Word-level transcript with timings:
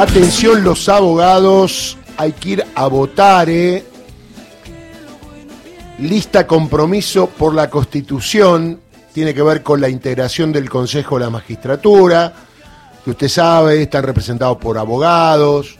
Atención 0.00 0.64
los 0.64 0.88
abogados, 0.88 1.98
hay 2.16 2.32
que 2.32 2.48
ir 2.48 2.64
a 2.74 2.86
votar, 2.86 3.50
¿eh? 3.50 3.84
Lista 5.98 6.46
compromiso 6.46 7.26
por 7.26 7.54
la 7.54 7.68
Constitución, 7.68 8.80
tiene 9.12 9.34
que 9.34 9.42
ver 9.42 9.62
con 9.62 9.78
la 9.78 9.90
integración 9.90 10.52
del 10.52 10.70
Consejo 10.70 11.18
de 11.18 11.24
la 11.26 11.30
Magistratura, 11.30 12.32
que 13.04 13.10
usted 13.10 13.28
sabe, 13.28 13.82
están 13.82 14.04
representados 14.04 14.56
por 14.56 14.78
abogados, 14.78 15.76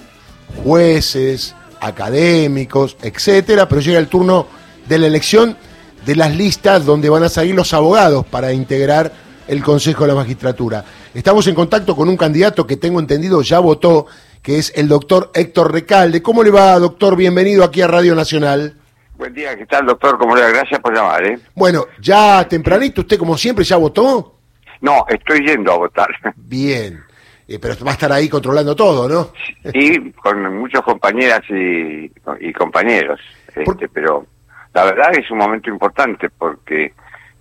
jueces, 0.64 1.54
académicos, 1.80 2.98
etcétera, 3.00 3.70
pero 3.70 3.80
llega 3.80 3.98
el 3.98 4.08
turno 4.08 4.46
de 4.86 4.98
la 4.98 5.06
elección 5.06 5.56
de 6.04 6.16
las 6.16 6.36
listas 6.36 6.84
donde 6.84 7.08
van 7.08 7.22
a 7.22 7.30
salir 7.30 7.54
los 7.54 7.72
abogados 7.72 8.26
para 8.26 8.52
integrar 8.52 9.29
el 9.48 9.62
Consejo 9.62 10.04
de 10.04 10.08
la 10.08 10.14
Magistratura. 10.14 10.84
Estamos 11.14 11.46
en 11.46 11.54
contacto 11.54 11.96
con 11.96 12.08
un 12.08 12.16
candidato 12.16 12.66
que 12.66 12.76
tengo 12.76 13.00
entendido 13.00 13.42
ya 13.42 13.58
votó, 13.58 14.06
que 14.42 14.58
es 14.58 14.72
el 14.76 14.88
doctor 14.88 15.30
Héctor 15.34 15.72
Recalde. 15.72 16.22
¿Cómo 16.22 16.42
le 16.42 16.50
va, 16.50 16.78
doctor? 16.78 17.16
Bienvenido 17.16 17.64
aquí 17.64 17.82
a 17.82 17.86
Radio 17.86 18.14
Nacional. 18.14 18.74
Buen 19.16 19.34
día, 19.34 19.56
¿qué 19.56 19.66
tal, 19.66 19.86
doctor? 19.86 20.18
¿Cómo 20.18 20.34
le 20.34 20.42
va? 20.42 20.48
Gracias 20.48 20.80
por 20.80 20.94
llamar, 20.94 21.24
¿eh? 21.24 21.38
Bueno, 21.54 21.86
ya 22.00 22.46
tempranito, 22.48 23.02
¿usted 23.02 23.18
como 23.18 23.36
siempre 23.36 23.64
ya 23.64 23.76
votó? 23.76 24.36
No, 24.80 25.04
estoy 25.08 25.46
yendo 25.46 25.72
a 25.72 25.76
votar. 25.76 26.08
Bien, 26.36 27.02
eh, 27.46 27.58
pero 27.58 27.74
va 27.84 27.90
a 27.90 27.94
estar 27.94 28.10
ahí 28.12 28.28
controlando 28.28 28.74
todo, 28.74 29.08
¿no? 29.08 29.32
Sí, 29.72 30.12
con 30.22 30.56
muchos 30.56 30.82
compañeras 30.82 31.42
y, 31.50 32.10
y 32.40 32.52
compañeros, 32.54 33.20
este, 33.54 33.88
pero 33.88 34.26
la 34.72 34.84
verdad 34.84 35.14
es 35.18 35.30
un 35.30 35.38
momento 35.38 35.68
importante 35.68 36.30
porque 36.30 36.94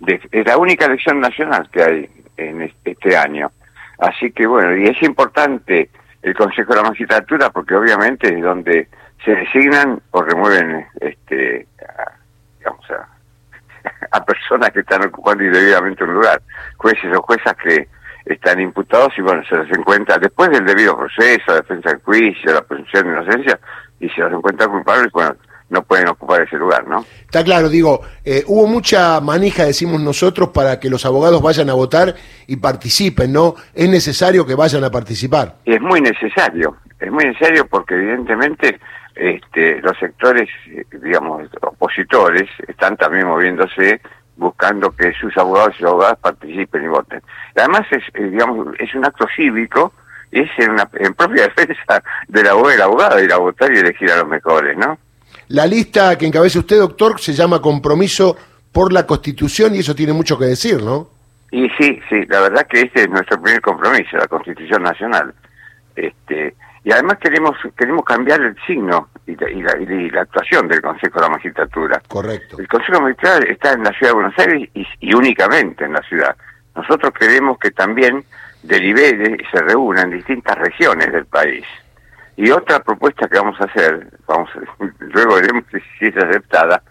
es 0.06 0.46
la 0.46 0.56
única 0.56 0.86
elección 0.86 1.20
nacional 1.20 1.68
que 1.70 1.82
hay 1.82 2.10
en 2.36 2.72
este 2.84 3.16
año. 3.16 3.50
Así 3.98 4.32
que 4.32 4.46
bueno, 4.46 4.76
y 4.76 4.88
es 4.88 5.02
importante 5.02 5.90
el 6.22 6.34
Consejo 6.34 6.72
de 6.72 6.82
la 6.82 6.88
Magistratura 6.88 7.50
porque 7.50 7.74
obviamente 7.74 8.34
es 8.34 8.42
donde 8.42 8.88
se 9.24 9.34
designan 9.34 10.00
o 10.10 10.22
remueven 10.22 10.86
este 11.00 11.66
a, 11.86 12.12
digamos 12.58 12.86
a, 14.12 14.24
personas 14.24 14.70
que 14.70 14.80
están 14.80 15.04
ocupando 15.06 15.44
indebidamente 15.44 16.04
un 16.04 16.14
lugar, 16.14 16.40
jueces 16.76 17.14
o 17.14 17.22
juezas 17.22 17.54
que 17.62 17.88
están 18.24 18.60
imputados 18.60 19.12
y 19.18 19.22
bueno, 19.22 19.42
se 19.44 19.56
les 19.56 19.70
encuentra 19.70 20.18
después 20.18 20.50
del 20.50 20.64
debido 20.64 20.96
proceso, 20.96 21.54
defensa 21.54 21.90
del 21.90 22.00
juicio, 22.00 22.54
la 22.54 22.62
presunción 22.62 23.04
de 23.04 23.12
inocencia 23.12 23.58
y 23.98 24.08
se 24.08 24.20
los 24.22 24.32
encuentra 24.32 24.68
culpables, 24.68 25.10
bueno, 25.12 25.36
no 25.70 25.82
pueden 25.82 26.08
ocupar 26.08 26.42
ese 26.42 26.56
lugar, 26.56 26.86
¿no? 26.86 27.06
Está 27.22 27.42
claro, 27.42 27.68
digo, 27.68 28.02
eh, 28.24 28.42
hubo 28.46 28.66
mucha 28.66 29.20
manija, 29.20 29.64
decimos 29.64 30.00
nosotros, 30.00 30.50
para 30.50 30.78
que 30.78 30.90
los 30.90 31.06
abogados 31.06 31.40
vayan 31.40 31.70
a 31.70 31.74
votar 31.74 32.14
y 32.46 32.56
participen, 32.56 33.32
¿no? 33.32 33.54
Es 33.72 33.88
necesario 33.88 34.44
que 34.44 34.54
vayan 34.54 34.84
a 34.84 34.90
participar. 34.90 35.56
Es 35.64 35.80
muy 35.80 36.00
necesario, 36.00 36.76
es 36.98 37.10
muy 37.10 37.24
necesario 37.24 37.66
porque 37.66 37.94
evidentemente 37.94 38.80
este, 39.14 39.80
los 39.80 39.96
sectores, 39.98 40.48
digamos, 41.00 41.48
opositores, 41.62 42.48
están 42.66 42.96
también 42.96 43.26
moviéndose 43.26 44.00
buscando 44.36 44.90
que 44.90 45.12
sus 45.12 45.36
abogados 45.36 45.76
y 45.78 45.84
abogadas 45.84 46.18
participen 46.18 46.84
y 46.84 46.88
voten. 46.88 47.22
Además, 47.54 47.82
es, 47.90 48.02
eh, 48.14 48.24
digamos, 48.24 48.68
es 48.78 48.94
un 48.94 49.04
acto 49.04 49.26
cívico, 49.36 49.92
es 50.32 50.48
en, 50.58 50.70
una, 50.70 50.88
en 50.94 51.14
propia 51.14 51.42
defensa 51.56 52.02
del 52.26 52.48
abogado 52.48 52.74
y 52.74 52.78
la 52.78 52.84
abogada 52.84 53.22
ir 53.22 53.32
a 53.32 53.36
votar 53.36 53.72
y 53.72 53.78
elegir 53.78 54.10
a 54.10 54.16
los 54.16 54.28
mejores, 54.28 54.76
¿no? 54.76 54.98
La 55.50 55.66
lista 55.66 56.16
que 56.16 56.26
encabeza 56.26 56.60
usted, 56.60 56.78
doctor, 56.78 57.20
se 57.20 57.32
llama 57.32 57.60
Compromiso 57.60 58.36
por 58.70 58.92
la 58.92 59.04
Constitución 59.04 59.74
y 59.74 59.80
eso 59.80 59.96
tiene 59.96 60.12
mucho 60.12 60.38
que 60.38 60.44
decir, 60.44 60.80
¿no? 60.80 61.08
Y 61.50 61.68
sí, 61.70 61.98
sí, 62.08 62.24
la 62.28 62.42
verdad 62.42 62.68
que 62.68 62.82
este 62.82 63.02
es 63.02 63.10
nuestro 63.10 63.42
primer 63.42 63.60
compromiso, 63.60 64.16
la 64.16 64.28
Constitución 64.28 64.84
Nacional. 64.84 65.34
Este, 65.96 66.54
y 66.84 66.92
además 66.92 67.18
queremos 67.18 67.56
queremos 67.76 68.04
cambiar 68.04 68.40
el 68.40 68.54
signo 68.64 69.08
y 69.26 69.34
la, 69.34 69.74
la, 70.12 70.20
actuación 70.20 70.68
del 70.68 70.80
Consejo 70.80 71.18
de 71.18 71.26
la 71.26 71.32
Magistratura. 71.32 72.00
Correcto. 72.06 72.56
El 72.60 72.68
Consejo 72.68 72.92
de 72.92 72.98
la 72.98 73.04
Magistratura 73.06 73.52
está 73.52 73.72
en 73.72 73.82
la 73.82 73.92
ciudad 73.92 74.10
de 74.10 74.14
Buenos 74.14 74.38
Aires 74.38 74.68
y, 75.00 75.14
únicamente 75.14 75.84
en 75.84 75.94
la 75.94 76.02
ciudad. 76.02 76.36
Nosotros 76.76 77.12
queremos 77.18 77.58
que 77.58 77.72
también 77.72 78.24
delibere 78.62 79.36
y 79.42 79.44
se 79.50 79.62
reúna 79.64 80.02
en 80.02 80.12
distintas 80.12 80.56
regiones 80.58 81.10
del 81.10 81.26
país. 81.26 81.64
Y 82.40 82.50
otra 82.50 82.82
propuesta 82.82 83.28
que 83.28 83.38
vamos 83.38 83.60
a 83.60 83.64
hacer, 83.64 84.08
vamos 84.26 84.48
luego 84.98 85.34
veremos 85.34 85.64
si 85.98 86.06
es 86.06 86.16
aceptada, 86.16 86.82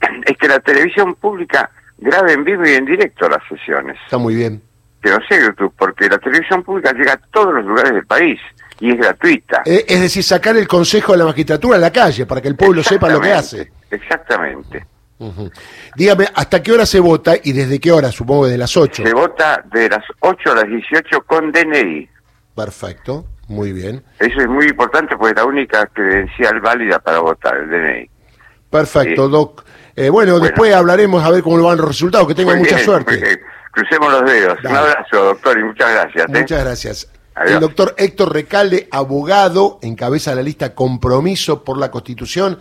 es 0.24 0.36
que 0.38 0.48
la 0.48 0.60
televisión 0.60 1.14
pública 1.16 1.70
grabe 1.98 2.32
en 2.32 2.42
vivo 2.42 2.66
y 2.66 2.70
en 2.70 2.86
directo 2.86 3.28
las 3.28 3.46
sesiones. 3.50 3.98
Está 4.04 4.16
muy 4.16 4.34
bien. 4.34 4.62
Pero 5.02 5.18
sé 5.28 5.42
YouTube, 5.42 5.74
porque 5.78 6.08
la 6.08 6.16
televisión 6.16 6.62
pública 6.62 6.92
llega 6.94 7.12
a 7.12 7.16
todos 7.18 7.52
los 7.52 7.66
lugares 7.66 7.92
del 7.92 8.06
país 8.06 8.40
y 8.80 8.92
es 8.92 8.96
gratuita. 8.96 9.60
Eh, 9.66 9.84
es 9.86 10.00
decir, 10.00 10.24
sacar 10.24 10.56
el 10.56 10.66
Consejo 10.66 11.12
de 11.12 11.18
la 11.18 11.26
Magistratura 11.26 11.76
a 11.76 11.80
la 11.80 11.92
calle 11.92 12.24
para 12.24 12.40
que 12.40 12.48
el 12.48 12.56
pueblo 12.56 12.82
sepa 12.82 13.10
lo 13.10 13.20
que 13.20 13.32
hace. 13.32 13.70
Exactamente. 13.90 14.86
Dígame, 15.96 16.28
¿hasta 16.34 16.62
qué 16.62 16.72
hora 16.72 16.86
se 16.86 16.98
vota 16.98 17.34
y 17.42 17.52
desde 17.52 17.78
qué 17.78 17.92
hora? 17.92 18.10
Supongo 18.10 18.46
de 18.46 18.56
las 18.56 18.74
8. 18.74 19.02
Se 19.04 19.12
vota 19.12 19.62
de 19.70 19.90
las 19.90 20.04
8 20.20 20.52
a 20.52 20.54
las 20.54 20.66
18 20.66 21.20
con 21.26 21.52
DNI. 21.52 22.08
Perfecto. 22.54 23.26
Muy 23.48 23.72
bien. 23.72 24.04
Eso 24.18 24.40
es 24.40 24.46
muy 24.46 24.66
importante 24.66 25.16
porque 25.16 25.30
es 25.30 25.36
la 25.36 25.44
única 25.44 25.86
credencial 25.86 26.60
válida 26.60 26.98
para 26.98 27.18
votar, 27.18 27.56
el 27.56 27.70
DNI. 27.70 28.10
Perfecto, 28.70 29.28
Doc. 29.28 29.64
Eh, 29.96 30.10
bueno, 30.10 30.38
después 30.38 30.72
hablaremos 30.72 31.24
a 31.24 31.30
ver 31.30 31.42
cómo 31.42 31.60
van 31.62 31.78
los 31.78 31.88
resultados. 31.88 32.28
Que 32.28 32.34
tengan 32.34 32.58
mucha 32.58 32.78
suerte. 32.78 33.40
Crucemos 33.72 34.12
los 34.12 34.30
dedos. 34.30 34.58
Un 34.64 34.76
abrazo, 34.76 35.24
doctor, 35.24 35.58
y 35.58 35.64
muchas 35.64 35.92
gracias. 35.92 36.24
¿eh? 36.28 36.40
Muchas 36.40 36.64
gracias. 36.64 37.08
El 37.46 37.60
doctor 37.60 37.94
Héctor 37.96 38.32
Recalde, 38.32 38.88
abogado, 38.90 39.78
encabeza 39.82 40.34
la 40.34 40.42
lista 40.42 40.74
Compromiso 40.74 41.62
por 41.62 41.78
la 41.78 41.90
Constitución. 41.90 42.56